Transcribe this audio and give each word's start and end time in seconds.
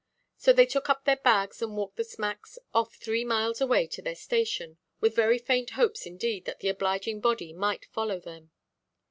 So 0.35 0.51
they 0.51 0.65
took 0.65 0.89
up 0.89 1.05
their 1.05 1.17
bags, 1.17 1.61
and 1.61 1.77
walked 1.77 1.97
the 1.97 2.03
smacks 2.03 2.57
off 2.73 2.95
three 2.95 3.23
miles 3.23 3.61
away 3.61 3.85
to 3.89 4.01
their 4.01 4.15
station, 4.15 4.79
with 4.99 5.15
very 5.15 5.37
faint 5.37 5.69
hopes 5.77 6.07
indeed 6.07 6.45
that 6.45 6.59
the 6.59 6.69
obliging 6.69 7.19
body 7.21 7.53
might 7.53 7.85
follow 7.85 8.19
them. 8.19 8.49